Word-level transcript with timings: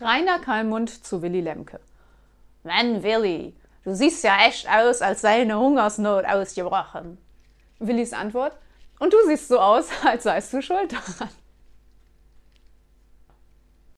Rainer 0.00 0.38
Kallmund 0.38 1.04
zu 1.04 1.22
Willy 1.22 1.40
Lemke. 1.40 1.80
Mann, 2.62 3.02
Willy, 3.02 3.54
du 3.84 3.94
siehst 3.94 4.22
ja 4.22 4.46
echt 4.46 4.68
aus, 4.68 5.02
als 5.02 5.22
sei 5.22 5.42
eine 5.42 5.58
Hungersnot 5.58 6.24
ausgebrochen. 6.24 7.18
Willis 7.78 8.12
Antwort. 8.12 8.56
Und 8.98 9.12
du 9.12 9.16
siehst 9.26 9.48
so 9.48 9.58
aus, 9.58 9.88
als 10.04 10.24
seist 10.24 10.52
du 10.52 10.62
schuld 10.62 10.92
daran. 10.92 11.30